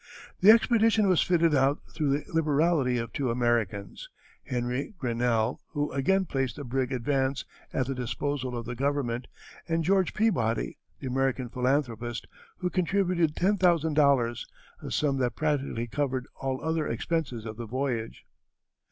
[0.39, 4.09] The expedition was fitted out through the liberality of two Americans,
[4.43, 9.27] Henry Grinnell, who again placed the brig Advance at the disposal of the government,
[9.67, 12.25] and George Peabody, the American philanthropist,
[12.57, 14.45] who contributed $10,000,
[14.81, 18.25] a sum that practically covered all other expenses of the voyage.